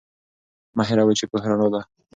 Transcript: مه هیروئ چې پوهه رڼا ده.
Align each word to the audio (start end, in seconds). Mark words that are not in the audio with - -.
مه 0.75 0.83
هیروئ 0.87 1.15
چې 1.19 1.25
پوهه 1.31 1.47
رڼا 1.49 1.67
ده. 1.73 1.81